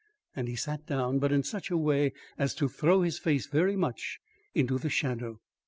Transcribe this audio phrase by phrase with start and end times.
[0.35, 3.75] And he sat down, but in such a way as to throw his face very
[3.75, 4.19] much
[4.55, 5.39] into the shadow.